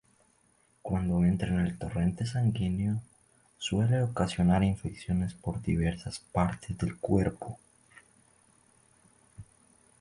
Cuando 0.81 1.23
entra 1.23 1.49
en 1.49 1.59
el 1.59 1.77
torrente 1.77 2.25
sanguíneo; 2.25 3.03
suele 3.59 4.01
ocasionar 4.01 4.63
infecciones 4.63 5.35
por 5.35 5.61
diversas 5.61 6.17
partes 6.17 6.75
del 6.75 6.97
cuerpo. 6.97 7.59